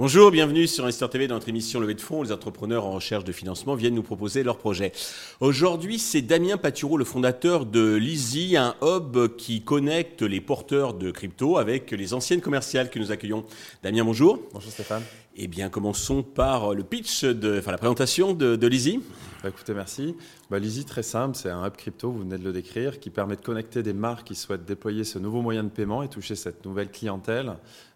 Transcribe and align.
Bonjour, 0.00 0.30
bienvenue 0.30 0.66
sur 0.66 0.84
Investor 0.84 1.10
TV 1.10 1.28
dans 1.28 1.34
notre 1.34 1.50
émission 1.50 1.78
Levée 1.78 1.94
de 1.94 2.00
fonds. 2.00 2.22
Les 2.22 2.32
entrepreneurs 2.32 2.86
en 2.86 2.92
recherche 2.92 3.24
de 3.24 3.32
financement 3.32 3.74
viennent 3.74 3.94
nous 3.94 4.02
proposer 4.02 4.42
leurs 4.42 4.56
projets. 4.56 4.92
Aujourd'hui, 5.40 5.98
c'est 5.98 6.22
Damien 6.22 6.56
Patureau, 6.56 6.96
le 6.96 7.04
fondateur 7.04 7.66
de 7.66 7.96
Lizzy, 7.96 8.56
un 8.56 8.76
hub 8.82 9.36
qui 9.36 9.62
connecte 9.62 10.22
les 10.22 10.40
porteurs 10.40 10.94
de 10.94 11.10
crypto 11.10 11.58
avec 11.58 11.90
les 11.90 12.14
anciennes 12.14 12.40
commerciales 12.40 12.88
que 12.88 12.98
nous 12.98 13.12
accueillons. 13.12 13.44
Damien, 13.82 14.04
bonjour. 14.04 14.38
Bonjour 14.54 14.72
Stéphane. 14.72 15.02
Eh 15.36 15.48
bien, 15.48 15.68
commençons 15.68 16.22
par 16.22 16.74
le 16.74 16.82
pitch, 16.82 17.24
de, 17.24 17.58
enfin 17.58 17.70
la 17.70 17.78
présentation 17.78 18.32
de, 18.32 18.56
de 18.56 18.66
Lizzy. 18.66 19.00
Bah, 19.42 19.50
écoutez, 19.50 19.74
merci. 19.74 20.16
Bah, 20.50 20.58
Lizzy, 20.58 20.84
très 20.84 21.04
simple, 21.04 21.36
c'est 21.36 21.48
un 21.48 21.64
hub 21.64 21.76
crypto, 21.76 22.10
vous 22.10 22.20
venez 22.20 22.36
de 22.36 22.42
le 22.42 22.52
décrire, 22.52 22.98
qui 22.98 23.10
permet 23.10 23.36
de 23.36 23.40
connecter 23.40 23.84
des 23.84 23.92
marques 23.92 24.26
qui 24.26 24.34
souhaitent 24.34 24.64
déployer 24.64 25.04
ce 25.04 25.20
nouveau 25.20 25.42
moyen 25.42 25.62
de 25.62 25.68
paiement 25.68 26.02
et 26.02 26.08
toucher 26.08 26.34
cette 26.34 26.64
nouvelle 26.64 26.90
clientèle 26.90 27.54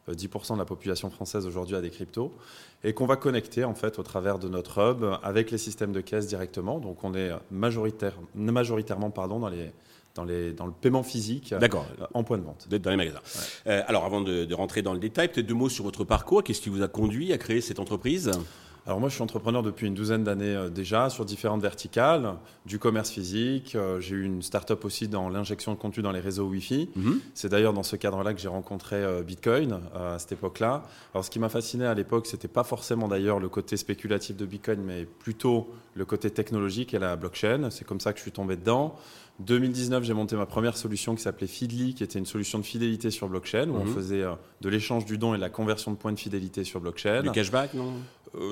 10% 0.08 0.52
euh, 0.52 0.54
de 0.54 0.58
la 0.60 0.64
population 0.64 1.10
française 1.10 1.46
aujourd'hui 1.46 1.74
a 1.74 1.80
des 1.80 1.90
cryptos, 1.90 2.32
et 2.84 2.92
qu'on 2.92 3.06
va 3.06 3.16
connecter 3.16 3.64
en 3.64 3.74
fait 3.74 3.98
au 3.98 4.04
travers 4.04 4.38
de 4.38 4.48
notre 4.48 4.78
hub 4.78 5.04
avec 5.24 5.50
les 5.50 5.58
systèmes 5.58 5.90
de 5.90 6.00
caisse 6.00 6.28
directement. 6.28 6.78
Donc 6.78 7.02
on 7.02 7.12
est 7.14 7.32
majoritaire, 7.50 8.14
majoritairement 8.36 9.10
pardon, 9.10 9.41
dans 9.41 9.48
les, 9.48 9.72
dans, 10.14 10.24
les, 10.24 10.52
dans, 10.52 10.66
le 10.66 10.72
paiement 10.72 11.02
physique 11.02 11.52
euh, 11.55 11.68
en 12.12 12.22
point 12.22 12.38
de 12.38 12.44
vente. 12.44 12.68
Dans 12.70 12.91
les 12.91 12.96
magasins. 12.96 13.22
Euh, 13.66 13.82
alors 13.88 14.05
avant 14.05 14.20
de, 14.20 14.44
de, 14.44 14.55
rentrer 14.55 14.82
dans 14.82 14.92
le 14.92 15.00
détail, 15.00 15.27
peut-être 15.27 15.46
deux 15.46 15.55
mots 15.55 15.68
sur 15.68 15.82
votre 15.82 16.05
parcours. 16.05 16.44
Qu'est-ce 16.44 16.60
qui 16.60 16.68
vous 16.68 16.82
a 16.82 16.88
conduit 16.88 17.32
à 17.32 17.38
créer 17.38 17.60
cette 17.60 17.80
entreprise? 17.80 18.30
Alors 18.86 19.00
moi, 19.00 19.08
je 19.08 19.14
suis 19.14 19.22
entrepreneur 19.22 19.62
depuis 19.62 19.86
une 19.86 19.94
douzaine 19.94 20.24
d'années 20.24 20.54
euh, 20.54 20.68
déjà 20.68 21.08
sur 21.08 21.24
différentes 21.24 21.62
verticales, 21.62 22.34
du 22.66 22.78
commerce 22.78 23.10
physique. 23.10 23.74
Euh, 23.76 23.98
j'ai 23.98 24.14
eu 24.14 24.24
une 24.24 24.42
start-up 24.42 24.84
aussi 24.84 25.08
dans 25.08 25.30
l'injection 25.30 25.72
de 25.72 25.78
contenu 25.78 26.02
dans 26.02 26.12
les 26.12 26.20
réseaux 26.20 26.44
Wi-Fi. 26.44 26.91
Mhm. 26.94 27.20
C'est 27.32 27.48
d'ailleurs 27.48 27.72
dans 27.72 27.82
ce 27.82 27.96
cadre-là 27.96 28.34
que 28.34 28.41
j'ai 28.41 28.48
rencontré 28.48 28.96
euh, 28.96 29.22
Bitcoin 29.22 29.80
à 29.94 30.18
cette 30.18 30.32
époque-là. 30.32 30.82
Alors 31.14 31.24
ce 31.24 31.30
qui 31.30 31.38
m'a 31.38 31.48
fasciné 31.48 31.86
à 31.86 31.94
l'époque, 31.94 32.26
c'était 32.26 32.48
pas 32.48 32.64
forcément 32.64 33.08
d'ailleurs 33.08 33.41
le 33.41 33.48
côté 33.48 33.78
spéculatif 33.78 34.36
de 34.36 34.44
Bitcoin, 34.44 34.82
mais 34.82 35.06
plutôt 35.06 35.70
le 35.94 36.04
côté 36.04 36.30
technologique 36.30 36.92
et 36.92 36.98
la 36.98 37.16
blockchain. 37.16 37.70
C'est 37.70 37.86
comme 37.86 38.00
ça 38.00 38.12
que 38.12 38.19
je 38.19 38.22
suis 38.22 38.32
tombé 38.32 38.56
dedans. 38.56 38.96
2019, 39.41 40.04
j'ai 40.04 40.14
monté 40.14 40.36
ma 40.36 40.46
première 40.46 40.76
solution 40.76 41.16
qui 41.16 41.22
s'appelait 41.22 41.48
Feedly, 41.48 41.94
qui 41.94 42.04
était 42.04 42.20
une 42.20 42.26
solution 42.26 42.58
de 42.60 42.64
fidélité 42.64 43.10
sur 43.10 43.28
blockchain, 43.28 43.69
où 43.69 43.76
on 43.76 43.84
mhm. 43.84 43.92
faisait 43.94 44.24
de 44.60 44.69
l'échange 44.69 45.06
du 45.06 45.19
don 45.19 45.34
et 45.34 45.38
de 45.38 45.42
la 45.42 45.50
conversion 45.50 45.91
de 45.91 45.96
points 45.96 46.12
de 46.12 46.20
fidélité 46.20 46.62
sur 46.62 46.80
blockchain. 46.80 47.22
Du 47.22 47.32
cashback, 47.32 47.74
non? 47.74 47.94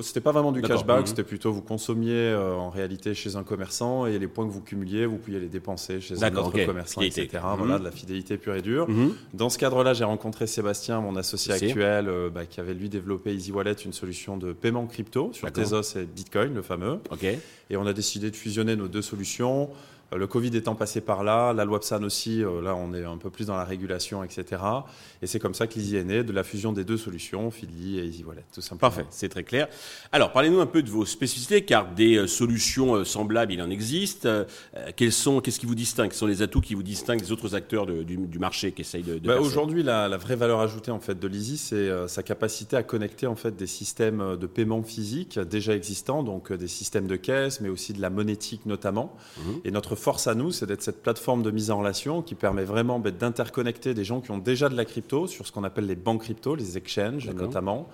C'était 0.01 0.21
pas 0.21 0.31
vraiment 0.31 0.51
du 0.51 0.61
cashback, 0.61 1.01
mhm. 1.01 1.05
c'était 1.07 1.23
plutôt 1.23 1.51
vous 1.51 1.61
consommiez 1.61 2.13
euh, 2.13 2.55
en 2.55 2.69
réalité 2.69 3.13
chez 3.13 3.35
un 3.35 3.43
commerçant 3.43 4.05
et 4.05 4.17
les 4.19 4.27
points 4.27 4.47
que 4.47 4.51
vous 4.51 4.61
cumuliez, 4.61 5.05
vous 5.05 5.17
pouviez 5.17 5.39
les 5.39 5.47
dépenser 5.47 5.99
chez 5.99 6.23
un 6.23 6.35
autre 6.35 6.65
commerçant, 6.65 7.01
etc. 7.01 7.27
Voilà, 7.57 7.75
mhm. 7.75 7.79
de 7.79 7.83
la 7.85 7.91
fidélité 7.91 8.37
pure 8.37 8.55
et 8.55 8.61
dure. 8.61 8.89
Mhm. 8.89 9.13
Dans 9.33 9.49
ce 9.49 9.57
cadre-là, 9.57 9.93
j'ai 9.93 10.03
rencontré 10.03 10.47
Sébastien, 10.47 11.01
mon 11.01 11.15
associé 11.15 11.53
actuel, 11.53 12.07
euh, 12.07 12.29
bah, 12.29 12.45
qui 12.45 12.59
avait 12.59 12.73
lui 12.73 12.89
développé 12.89 13.33
Easy 13.33 13.51
Wallet, 13.51 13.73
une 13.73 13.93
solution 13.93 14.37
de 14.37 14.53
paiement 14.53 14.85
crypto 14.85 15.31
sur 15.33 15.51
Tezos 15.51 15.97
et 15.97 16.05
Bitcoin, 16.05 16.53
le 16.53 16.61
fameux. 16.61 16.99
Et 17.69 17.77
on 17.77 17.85
a 17.85 17.93
décidé 17.93 18.29
de 18.31 18.35
fusionner 18.35 18.75
nos 18.75 18.87
deux 18.87 19.01
solutions. 19.01 19.69
Euh, 20.13 20.17
le 20.17 20.27
Covid 20.27 20.55
étant 20.55 20.75
passé 20.75 21.01
par 21.01 21.23
là, 21.23 21.53
la 21.53 21.65
loi 21.65 21.79
PSAN 21.79 22.03
aussi, 22.03 22.43
euh, 22.43 22.61
là 22.61 22.75
on 22.75 22.93
est 22.93 23.03
un 23.03 23.17
peu 23.17 23.29
plus 23.29 23.47
dans 23.47 23.55
la 23.55 23.63
régulation, 23.63 24.23
etc. 24.23 24.61
Et 25.21 25.27
c'est 25.27 25.39
comme 25.39 25.53
ça 25.53 25.67
que 25.67 25.75
l'Easy 25.75 25.97
est 25.97 26.03
né, 26.03 26.23
de 26.23 26.31
la 26.31 26.43
fusion 26.43 26.71
des 26.73 26.83
deux 26.83 26.97
solutions, 26.97 27.49
Feedly 27.51 27.99
et 27.99 28.05
Easy 28.05 28.23
Wallet, 28.23 28.45
tout 28.53 28.61
simplement. 28.61 28.89
Parfait, 28.89 29.05
c'est 29.09 29.29
très 29.29 29.43
clair. 29.43 29.67
Alors 30.11 30.31
parlez-nous 30.31 30.59
un 30.59 30.65
peu 30.65 30.83
de 30.83 30.89
vos 30.89 31.05
spécificités, 31.05 31.63
car 31.63 31.93
des 31.93 32.17
euh, 32.17 32.27
solutions 32.27 33.03
semblables, 33.05 33.53
il 33.53 33.61
en 33.61 33.69
existe. 33.69 34.27
Quels 34.95 35.11
sont, 35.11 35.41
qu'est-ce 35.41 35.59
qui 35.59 35.65
vous 35.65 35.75
distingue? 35.75 36.09
Quels 36.09 36.17
sont 36.17 36.27
les 36.27 36.41
atouts 36.41 36.61
qui 36.61 36.75
vous 36.75 36.83
distinguent 36.83 37.21
des 37.21 37.31
autres 37.31 37.55
acteurs 37.55 37.85
du, 37.85 38.39
marché 38.39 38.71
qui 38.71 38.81
essayent 38.81 39.03
de, 39.03 39.17
de 39.17 39.27
bah, 39.27 39.39
Aujourd'hui, 39.39 39.83
la, 39.83 40.17
vraie 40.17 40.35
valeur 40.35 40.59
ajoutée 40.59 40.91
en 40.91 40.99
fait 40.99 41.19
de 41.19 41.27
l'Easy, 41.27 41.57
c'est 41.57 42.07
sa 42.07 42.23
capacité 42.23 42.75
à 42.75 42.83
connecter 42.83 43.27
en 43.27 43.35
fait 43.35 43.55
des 43.55 43.67
systèmes 43.67 44.37
de 44.37 44.47
paiement 44.47 44.83
physique 44.83 45.39
déjà 45.39 45.75
existants, 45.75 46.23
donc 46.23 46.51
des 46.51 46.67
systèmes 46.67 47.07
de 47.07 47.15
caisse, 47.15 47.61
mais 47.61 47.69
aussi 47.69 47.93
de 47.93 48.01
la 48.01 48.09
monétique 48.09 48.65
notamment. 48.65 49.15
Mhm. 49.37 49.61
Et 49.65 49.71
notre 49.71 49.95
force 50.03 50.27
à 50.27 50.35
nous, 50.35 50.51
c'est 50.51 50.65
d'être 50.65 50.81
cette 50.81 51.01
plateforme 51.01 51.43
de 51.43 51.49
mise 51.49 51.71
en 51.71 51.79
relation 51.79 52.21
qui 52.21 52.35
permet 52.35 52.65
vraiment 52.65 52.99
bah, 52.99 53.11
d'interconnecter 53.11 53.93
des 53.93 54.03
gens 54.03 54.19
qui 54.19 54.31
ont 54.31 54.37
déjà 54.37 54.67
de 54.67 54.75
la 54.75 54.83
crypto 54.83 55.27
sur 55.27 55.47
ce 55.47 55.51
qu'on 55.53 55.63
appelle 55.63 55.85
les 55.85 55.95
banques 55.95 56.23
crypto, 56.23 56.55
les 56.55 56.77
exchanges 56.77 57.29
notamment, 57.29 57.87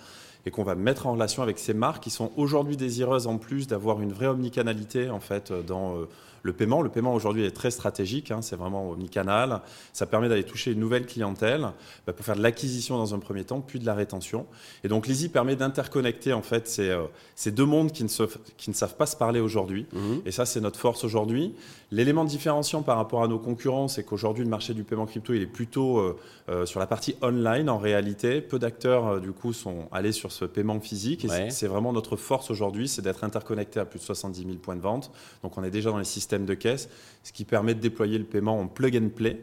et 0.46 0.52
qu'on 0.52 0.64
va 0.64 0.76
mettre 0.76 1.08
en 1.08 1.14
relation 1.14 1.44
avec 1.44 1.60
ces 1.60 1.74
marques 1.74 2.04
qui 2.04 2.10
sont 2.10 2.32
aujourd'hui 2.38 2.78
désireuses 2.78 3.28
en 3.28 3.38
plus 3.38 3.68
d'avoir 3.68 4.02
une 4.02 4.14
vraie 4.14 4.28
omnicanalité 4.28 5.10
en 5.10 5.20
fait 5.20 5.52
dans 5.52 5.96
euh, 5.96 6.06
le 6.44 6.54
paiement. 6.54 6.82
Le 6.82 6.90
paiement 6.90 7.14
aujourd'hui 7.14 7.44
est 7.44 7.52
très 7.52 7.72
stratégique, 7.72 8.32
hein, 8.32 8.42
c'est 8.42 8.56
vraiment 8.56 8.90
omnicanal. 8.90 9.62
Ça 9.94 10.06
permet 10.06 10.30
d'aller 10.30 10.44
toucher 10.44 10.72
une 10.72 10.80
nouvelle 10.80 11.06
clientèle 11.06 11.70
bah, 12.06 12.14
pour 12.14 12.26
faire 12.26 12.36
de 12.36 12.42
l'acquisition 12.42 12.98
dans 12.98 13.14
un 13.14 13.20
premier 13.20 13.44
temps, 13.44 13.62
puis 13.62 13.80
de 13.80 13.86
la 13.86 13.94
rétention. 13.94 14.46
Et 14.84 14.88
donc 14.88 15.08
l'Easy 15.08 15.30
permet 15.30 15.56
d'interconnecter 15.56 16.34
en 16.34 16.42
fait 16.42 16.68
ces, 16.68 16.90
euh, 16.90 17.04
ces, 17.36 17.52
deux 17.52 17.66
mondes 17.66 17.92
qui 17.92 18.04
ne, 18.04 18.10
se, 18.10 18.24
qui 18.58 18.70
ne 18.70 18.76
savent 18.76 18.96
pas 18.96 19.06
se 19.06 19.16
parler 19.16 19.40
aujourd'hui. 19.40 19.86
Mhm. 19.94 20.22
Et 20.26 20.32
ça, 20.32 20.46
c'est 20.46 20.62
notre 20.62 20.80
force 20.80 21.04
aujourd'hui. 21.04 21.56
L'élément 21.92 22.26
différenciant 22.26 22.84
par 22.84 22.98
rapport 22.98 23.24
à 23.24 23.28
nos 23.28 23.40
concurrents, 23.40 23.88
c'est 23.88 24.04
qu'aujourd'hui 24.04 24.44
le 24.44 24.50
marché 24.50 24.74
du 24.74 24.84
paiement 24.84 25.06
crypto, 25.06 25.34
il 25.34 25.42
est 25.42 25.48
plutôt 25.48 25.98
euh, 25.98 26.18
euh, 26.50 26.66
sur 26.66 26.80
la 26.80 26.88
partie 26.88 27.16
online 27.22 27.70
en 27.70 27.78
réalité. 27.78 28.42
Peu 28.42 28.60
d'acteurs 28.60 29.20
du 29.20 29.32
coup 29.32 29.54
sont 29.54 29.88
allés 29.92 30.12
sur 30.12 30.29
ce 30.32 30.46
paiement 30.46 30.80
physique. 30.80 31.26
Et 31.26 31.50
c'est 31.50 31.68
vraiment 31.68 31.94
notre 31.94 32.16
force 32.16 32.52
aujourd'hui, 32.52 32.88
c'est 32.88 33.02
d'être 33.02 33.24
interconnecté 33.24 33.80
à 33.80 33.86
plus 33.86 34.00
de 34.00 34.04
70 34.04 34.44
000 34.44 34.56
points 34.56 34.76
de 34.76 34.82
vente. 34.82 35.12
Donc 35.44 35.58
on 35.58 35.64
est 35.64 35.72
déjà 35.72 35.92
dans 35.92 35.98
les 35.98 36.06
systèmes 36.06 36.46
de 36.46 36.54
caisse, 36.54 36.90
ce 37.24 37.32
qui 37.32 37.46
permet 37.46 37.74
de 37.74 37.80
déployer 37.80 38.18
le 38.18 38.26
paiement 38.26 38.60
en 38.60 38.68
plug 38.68 38.96
and 38.98 39.10
play. 39.16 39.42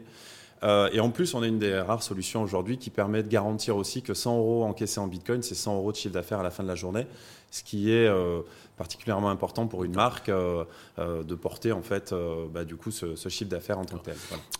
Euh, 0.63 0.89
et 0.91 0.99
en 0.99 1.11
plus, 1.11 1.33
on 1.33 1.43
a 1.43 1.47
une 1.47 1.59
des 1.59 1.79
rares 1.79 2.03
solutions 2.03 2.41
aujourd'hui 2.41 2.77
qui 2.77 2.89
permet 2.89 3.23
de 3.23 3.27
garantir 3.27 3.75
aussi 3.77 4.01
que 4.01 4.13
100 4.13 4.37
euros 4.37 4.63
encaissés 4.63 4.99
en 4.99 5.07
Bitcoin, 5.07 5.43
c'est 5.43 5.55
100 5.55 5.75
euros 5.77 5.91
de 5.91 5.97
chiffre 5.97 6.13
d'affaires 6.13 6.39
à 6.39 6.43
la 6.43 6.51
fin 6.51 6.63
de 6.63 6.67
la 6.67 6.75
journée, 6.75 7.05
ce 7.51 7.63
qui 7.63 7.91
est 7.91 8.07
euh, 8.07 8.41
particulièrement 8.77 9.29
important 9.29 9.67
pour 9.67 9.83
une 9.83 9.95
marque 9.95 10.29
euh, 10.29 10.63
euh, 10.99 11.23
de 11.23 11.35
porter 11.35 11.71
en 11.71 11.81
fait 11.81 12.13
euh, 12.13 12.45
bah, 12.53 12.63
du 12.63 12.75
coup 12.75 12.91
ce, 12.91 13.15
chiffre 13.27 13.49
d'affaires 13.49 13.79
en 13.79 13.85
tant 13.85 13.97
que 13.97 14.05
tel. 14.05 14.15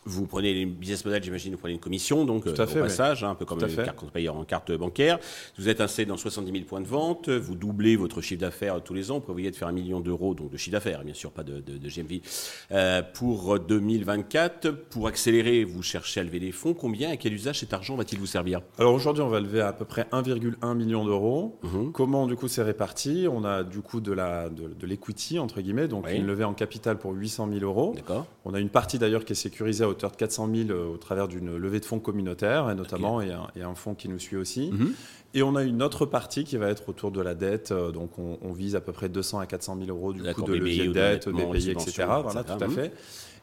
Vous 0.05 0.25
prenez 0.25 0.53
les 0.53 0.65
business 0.65 1.05
models, 1.05 1.23
j'imagine, 1.23 1.53
vous 1.53 1.59
prenez 1.59 1.75
une 1.75 1.79
commission 1.79 2.25
donc 2.25 2.43
Tout 2.43 2.61
à 2.61 2.65
fait, 2.65 2.79
au 2.79 2.83
passage, 2.83 3.23
hein, 3.23 3.29
un 3.29 3.35
peu 3.35 3.45
comme 3.45 3.59
une 3.61 3.75
carte 3.75 4.03
en 4.29 4.43
carte 4.43 4.71
bancaire. 4.71 5.19
Vous 5.57 5.69
êtes 5.69 5.81
installé 5.81 6.07
dans 6.07 6.17
70 6.17 6.51
000 6.51 6.65
points 6.65 6.81
de 6.81 6.87
vente, 6.87 7.29
vous 7.29 7.55
doublez 7.55 7.95
votre 7.95 8.21
chiffre 8.21 8.41
d'affaires 8.41 8.81
tous 8.83 8.95
les 8.95 9.11
ans, 9.11 9.15
vous 9.15 9.21
prévoyez 9.21 9.51
de 9.51 9.55
faire 9.55 9.67
un 9.67 9.73
million 9.73 9.99
d'euros 9.99 10.33
donc 10.33 10.49
de 10.49 10.57
chiffre 10.57 10.73
d'affaires, 10.73 11.03
bien 11.03 11.13
sûr 11.13 11.31
pas 11.31 11.43
de, 11.43 11.59
de, 11.61 11.77
de 11.77 11.89
GMV 11.89 12.21
pour 13.13 13.59
2024. 13.59 14.71
Pour 14.71 15.07
accélérer, 15.07 15.63
vous 15.63 15.83
cherchez 15.83 16.19
à 16.19 16.23
lever 16.23 16.39
des 16.39 16.51
fonds. 16.51 16.73
Combien 16.73 17.11
et 17.11 17.17
quel 17.17 17.33
usage 17.33 17.59
cet 17.59 17.73
argent 17.73 17.95
va-t-il 17.95 18.19
vous 18.19 18.25
servir? 18.25 18.61
Alors 18.79 18.93
aujourd'hui, 18.93 19.21
on 19.21 19.29
va 19.29 19.39
lever 19.39 19.61
à 19.61 19.73
peu 19.73 19.85
près 19.85 20.07
1,1 20.11 20.75
million 20.75 21.05
d'euros. 21.05 21.59
Mhm. 21.63 21.91
Comment 21.91 22.25
du 22.25 22.35
coup 22.35 22.47
c'est 22.47 22.63
réparti? 22.63 23.27
On 23.29 23.43
a 23.43 23.63
du 23.63 23.81
coup 23.81 23.99
de 24.15 24.87
l'equity 24.87 25.39
entre 25.39 25.61
guillemets, 25.61 25.87
donc 25.87 26.09
une 26.11 26.25
levée 26.25 26.43
en 26.43 26.53
capital 26.53 26.97
pour 26.97 27.13
800 27.13 27.49
000 27.51 27.63
euros. 27.63 27.95
On 28.45 28.53
a 28.53 28.59
une 28.59 28.69
partie 28.69 28.99
d'ailleurs 28.99 29.25
qui 29.25 29.33
est 29.33 29.35
sécurisée 29.35 29.83
à 29.83 29.89
hauteur 29.89 30.11
de 30.11 30.15
400 30.15 30.49
000 30.53 30.69
euh, 30.69 30.93
au 30.93 30.97
travers 30.97 31.27
d'une 31.27 31.57
levée 31.57 31.79
de 31.79 31.85
fonds 31.85 31.99
communautaire, 31.99 32.69
et 32.69 32.75
notamment 32.75 33.21
et, 33.21 33.31
un, 33.31 33.75
fonds 33.75 33.93
qui 33.93 34.09
nous 34.09 34.19
suit 34.19 34.37
aussi. 34.37 34.71
Mhm. 34.71 34.93
Et 35.33 35.43
on 35.43 35.55
a 35.55 35.63
une 35.63 35.83
autre 35.83 36.05
partie 36.05 36.45
qui 36.45 36.57
va 36.57 36.69
être 36.69 36.89
autour 36.89 37.11
de 37.11 37.21
la 37.21 37.35
dette, 37.35 37.71
euh, 37.71 37.91
donc 37.91 38.11
on, 38.17 38.51
vise 38.53 38.75
à 38.75 38.81
peu 38.81 38.91
près 38.91 39.09
200 39.09 39.39
à 39.39 39.45
400 39.45 39.77
000 39.85 39.89
euros 39.95 40.13
du 40.13 40.23
coup 40.33 40.43
de 40.43 40.53
levier 40.53 40.87
de 40.87 40.93
dette, 40.93 41.29
BPI, 41.29 41.71
etc. 41.71 42.05
Voilà, 42.23 42.43
tout 42.43 42.63
à 42.63 42.69
fait. 42.69 42.93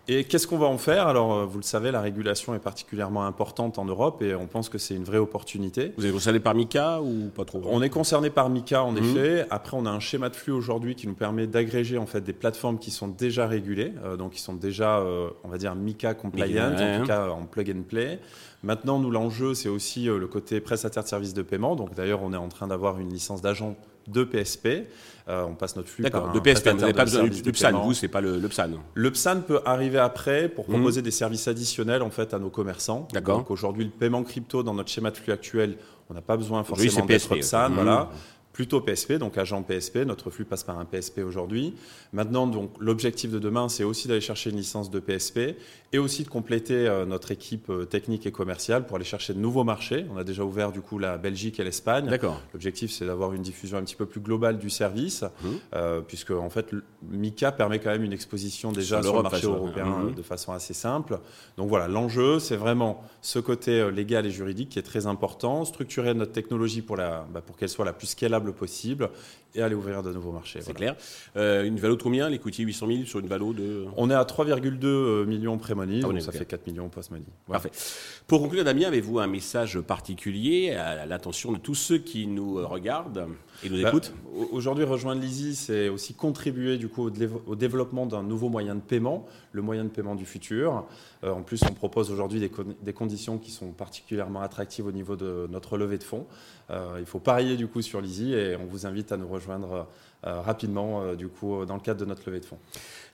Et 0.07 0.25
qu'est-ce 0.25 0.47
qu'on 0.47 0.59
va 0.59 0.67
en 0.67 0.77
faire? 0.77 1.07
Alors, 1.07 1.33
euh, 1.33 1.45
vous 1.47 1.59
le 1.59 1.65
savez, 1.65 1.91
la 1.91 2.03
régulation 2.03 2.55
est 2.55 2.59
particulièrement 2.59 3.25
importante 3.25 3.79
en 3.79 3.87
Europe 3.87 4.21
et 4.23 4.35
on 4.35 4.47
pense 4.47 4.69
que 4.69 4.77
c'est 4.77 4.95
une 4.95 5.05
vraie 5.05 5.19
opportunité. 5.19 5.93
Vous 5.97 6.05
êtes 6.05 6.13
concerné 6.13 6.41
par 6.41 6.55
MICA 6.55 7.01
ou 7.01 7.31
pas 7.35 7.47
trop? 7.47 7.63
On 7.65 7.81
est 7.81 7.89
concerné 7.89 8.29
par 8.29 8.51
MICA, 8.51 8.83
en 8.83 8.93
mhm. 8.93 8.99
effet. 8.99 9.47
Après, 9.49 9.77
on 9.77 9.87
a 9.87 9.91
un 9.91 10.01
schéma 10.01 10.29
de 10.29 10.37
flux 10.37 10.53
aujourd'hui 10.53 10.95
qui 10.95 11.07
nous 11.07 11.15
permet 11.15 11.47
d'agréger 11.47 11.97
en 11.97 12.05
fait 12.05 12.21
des 12.21 12.35
plateformes 12.35 12.79
qui 12.79 12.91
sont 12.91 13.09
déjà 13.09 13.47
régulées, 13.47 13.95
euh, 14.05 14.17
donc 14.17 14.33
qui 14.33 14.41
sont 14.41 14.55
déjà, 14.55 14.99
euh, 14.99 15.31
on 15.43 15.49
va 15.49 15.57
dire, 15.57 15.75
MICA 15.75 16.13
compliant, 16.13 16.73
en 16.73 17.01
tout 17.01 17.07
cas 17.07 17.29
en 17.29 17.47
plug 17.47 17.71
and 17.75 17.83
play. 17.89 18.21
Maintenant, 18.63 18.99
nous, 18.99 19.11
l'enjeu, 19.11 19.55
c'est 19.55 19.69
aussi 19.69 20.05
le 20.05 20.27
côté 20.27 20.61
prestataire 20.61 21.03
de 21.03 21.09
services 21.09 21.35
de 21.35 21.43
paiement. 21.43 21.77
Donc, 21.77 21.95
d'ailleurs, 21.95 22.23
on 22.23 22.33
est 22.33 22.39
en 22.39 22.49
train 22.49 22.67
d'avoir 22.67 22.99
une 22.99 23.11
licence 23.11 23.43
d'agent 23.43 23.77
de 24.07 24.25
PSP. 24.25 24.87
Euh, 25.27 25.45
on 25.49 25.55
passe 25.55 25.75
notre 25.75 25.89
flux 25.89 26.05
par 26.11 26.33
de 26.33 26.39
PSP, 26.39 26.69
vous 26.69 26.81
n'avez 26.81 26.93
pas 26.93 27.05
besoin 27.07 27.27
du 27.27 27.53
PSAN, 27.53 27.81
vous, 27.83 27.95
c'est 27.95 28.09
pas 28.09 28.21
le, 28.21 28.39
le, 28.39 28.49
PSAN. 28.49 28.69
Le 28.93 29.11
PSAN 29.11 29.41
peut 29.41 29.61
arriver 29.65 29.99
après 29.99 30.51
pour 30.51 30.69
mhm. 30.69 30.75
proposer 30.75 31.01
des 31.01 31.11
services 31.11 31.49
additionnels 31.49 32.03
en 32.03 32.11
fait 32.11 32.35
à 32.35 32.39
nos 32.39 32.51
commerçants. 32.51 33.09
Donc 33.25 33.51
aujourd'hui, 33.51 33.85
le 33.85 33.91
paiement 33.91 34.23
crypto 34.23 34.63
dans 34.63 34.75
notre 34.75 34.91
schéma 34.91 35.11
de 35.11 35.17
flux 35.17 35.33
actuel, 35.33 35.79
on 36.11 36.15
n'a 36.15 36.21
pas 36.21 36.37
besoin 36.37 36.63
forcément 36.63 37.07
d'être 37.07 37.35
PSAN, 37.35 37.71
voilà. 37.71 38.11
Plutôt 38.55 38.81
PSP, 38.81 39.15
donc 39.15 39.37
agent 39.37 39.63
PSP. 39.65 39.99
Notre 40.07 40.31
flux 40.31 40.45
passe 40.45 40.63
par 40.63 40.79
un 40.79 40.85
PSP 40.87 41.19
aujourd'hui. 41.19 41.75
Maintenant, 42.13 42.47
donc 42.47 42.71
l'objectif 42.79 43.31
de 43.31 43.41
demain, 43.41 43.69
c'est 43.69 43.85
aussi 43.85 44.09
d'aller 44.09 44.21
chercher 44.21 44.51
une 44.51 44.57
licence 44.57 44.91
de 44.91 45.01
PSP 45.01 45.57
et 45.93 45.99
aussi 45.99 46.23
de 46.23 46.29
compléter 46.29 46.87
euh, 46.87 47.05
notre 47.05 47.33
équipe 47.33 47.69
euh, 47.69 47.85
technique 47.85 48.27
et 48.27 48.33
commerciale 48.33 48.87
pour 48.87 48.97
aller 48.97 49.05
chercher 49.05 49.35
de 49.35 49.41
nouveaux 49.41 49.65
marchés. 49.65 50.07
On 50.13 50.17
a 50.17 50.25
déjà 50.25 50.45
ouvert 50.45 50.71
du 50.71 50.81
coup 50.81 50.99
la 50.99 51.19
Belgique 51.19 51.59
et 51.59 51.65
l'Espagne. 51.65 52.07
D'accord. 52.07 52.41
L'objectif, 52.53 52.93
c'est 52.93 53.05
d'avoir 53.05 53.33
une 53.33 53.43
diffusion 53.43 53.77
un 53.77 53.83
petit 53.83 53.97
peu 53.97 54.07
plus 54.07 54.21
globale 54.21 54.59
du 54.59 54.71
service, 54.71 55.23
mmh. 55.23 55.49
euh, 55.75 56.01
puisque 56.01 56.31
en 56.31 56.49
fait, 56.49 56.71
Mika 57.11 57.51
permet 57.51 57.81
quand 57.81 57.91
même 57.91 58.05
une 58.05 58.13
exposition 58.13 58.71
déjà 58.71 59.03
sur, 59.03 59.17
le 59.17 59.23
marché 59.23 59.47
européen 59.47 59.87
mmh. 59.87 60.15
de 60.15 60.23
façon 60.23 60.53
assez 60.53 60.75
simple. 60.75 61.19
Donc 61.57 61.69
voilà, 61.69 61.89
l'enjeu, 61.89 62.39
c'est 62.39 62.57
vraiment 62.57 63.03
ce 63.21 63.41
côté 63.41 63.91
légal 63.91 64.27
et 64.27 64.31
juridique 64.31 64.69
qui 64.69 64.79
est 64.79 64.83
très 64.83 65.07
important, 65.07 65.65
structurer 65.65 66.15
notre 66.15 66.33
technologie 66.33 66.83
pour, 66.83 66.97
la, 66.97 67.27
bah, 67.33 67.41
pour 67.41 67.57
qu'elle 67.57 67.69
soit 67.69 67.85
la 67.85 67.93
plus 67.93 68.07
scalable 68.09 68.44
possible 68.53 69.11
et 69.55 69.63
aller 69.63 69.75
ouvrir 69.75 70.03
de 70.03 70.13
nouveaux 70.13 70.33
marchés. 70.33 70.61
C'est 70.63 70.75
clair. 70.75 70.97
Euh, 71.37 71.65
une 71.65 71.79
valo 71.79 71.97
de 71.97 72.03
combien 72.03 72.29
Les 72.29 72.41
800 72.45 72.87
000 72.87 73.05
sur 73.05 73.21
une 73.21 73.27
valo 73.27 73.53
de. 73.53 73.87
On 73.97 74.11
est 74.11 74.15
à 74.15 74.23
3,2 74.25 74.85
euh, 74.85 75.25
millions 75.25 75.57
pré-money, 75.59 76.01
ah, 76.03 76.09
donc 76.09 76.21
ça 76.21 76.33
fait 76.33 76.45
4 76.45 76.67
millions 76.67 76.89
post-money. 76.89 77.25
Parfait. 77.47 77.71
Pour 78.27 78.41
conclure, 78.41 78.65
Damien, 78.65 78.89
avez-vous 78.89 79.19
un 79.19 79.27
message 79.27 79.81
particulier 79.81 80.73
à 80.73 81.07
l'attention 81.07 81.53
de 81.53 81.59
tous 81.59 81.75
ceux 81.75 81.99
qui 81.99 82.27
nous 82.27 82.67
regardent 82.67 83.29
et 83.63 83.71
nous 83.71 83.81
bah, 83.83 83.89
écoutent? 83.89 84.13
Aujourd'hui, 84.51 84.85
rejoindre 84.85 85.21
l'Easy, 85.21 85.55
c'est 85.55 85.89
aussi 85.89 86.15
contribuer 86.15 86.77
du 86.77 86.89
coup 86.89 87.11
au, 87.47 87.55
développement 87.55 88.07
d'un 88.07 88.23
nouveau 88.23 88.49
moyen 88.49 88.75
de 88.75 88.81
paiement, 88.81 89.27
le 89.53 89.63
moyen 89.63 89.85
de 89.85 89.91
paiement 89.91 90.17
du 90.17 90.27
futur. 90.27 90.85
Euh, 91.23 91.31
en 91.31 91.43
plus, 91.43 91.63
on 91.63 91.75
propose 91.75 92.11
aujourd'hui 92.11 92.41
des, 92.41 92.51
des, 92.83 92.93
conditions 92.93 93.39
qui 93.39 93.51
sont 93.51 93.71
particulièrement 93.73 94.41
attractives 94.41 94.87
au 94.87 94.93
niveau 94.93 95.17
de 95.17 95.49
notre 95.51 95.79
levée 95.79 95.99
de 95.99 96.05
fonds. 96.05 96.27
il 96.99 97.07
faut 97.07 97.21
parier 97.21 97.57
du 97.57 97.67
coup 97.67 97.83
sur 97.83 98.01
l'Easy 98.01 98.34
et 98.35 98.57
on 98.57 98.67
vous 98.67 98.87
invite 98.87 99.13
à 99.13 99.17
nous 99.17 99.29
rejoindre 99.29 99.87
euh, 100.27 100.41
rapidement 100.41 101.03
euh, 101.03 101.15
du 101.17 101.29
coup 101.29 101.65
dans 101.67 101.75
le 101.75 101.81
cadre 101.81 102.01
de 102.01 102.05
notre 102.05 102.23
levée 102.27 102.41
de 102.41 102.47
fonds. 102.47 102.59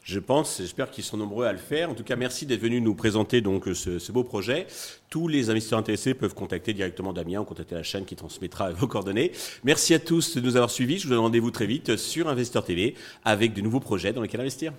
Je 0.02 0.18
pense, 0.18 0.58
j'espère 0.58 0.90
qu'ils 0.90 1.04
sont 1.04 1.16
nombreux 1.16 1.44
à 1.44 1.52
le 1.52 1.58
faire. 1.58 1.90
En 1.90 1.94
tout 1.94 2.04
cas, 2.04 2.16
merci 2.16 2.46
d'être 2.46 2.60
venu 2.60 2.80
nous 2.80 2.94
présenter 2.94 3.40
donc 3.40 3.66
ce, 3.74 4.12
beau 4.12 4.24
projet. 4.24 4.66
Tous 5.10 5.28
les 5.28 5.50
investisseurs 5.50 5.78
intéressés 5.78 6.14
peuvent 6.14 6.34
contacter 6.34 6.72
directement 6.72 7.12
Damien 7.12 7.40
ou 7.40 7.44
contacter 7.44 7.74
la 7.74 7.82
chaîne 7.82 8.04
qui 8.04 8.16
transmettra 8.16 8.70
vos 8.72 8.86
coordonnées. 8.86 9.32
Merci 9.64 9.92
à 9.94 9.98
tous 9.98 10.36
de 10.36 10.40
nous 10.40 10.56
avoir 10.56 10.70
suivis. 10.70 10.98
Je 10.98 11.04
vous 11.04 11.10
donne 11.10 11.20
rendez-vous 11.20 11.50
très 11.50 11.66
vite 11.66 11.96
sur 11.96 12.28
Investeur 12.28 12.64
TV 12.64 12.94
avec 13.24 13.52
de 13.54 13.60
nouveaux 13.60 13.80
projets 13.80 14.12
dans 14.12 14.22
lesquels 14.22 14.40
investir. 14.40 14.72